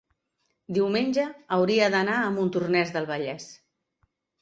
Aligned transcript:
diumenge 0.77 1.27
hauria 1.59 1.91
d'anar 1.97 2.17
a 2.25 2.35
Montornès 2.41 2.97
del 2.99 3.11
Vallès. 3.15 3.51